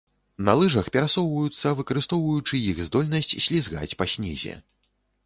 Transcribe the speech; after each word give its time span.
На 0.45 0.53
лыжах 0.59 0.87
перасоўваюцца, 0.95 1.73
выкарыстоўваючы 1.81 2.63
іх 2.71 2.81
здольнасць 2.87 3.37
слізгаць 3.49 3.97
па 4.01 4.09
снезе. 4.15 4.57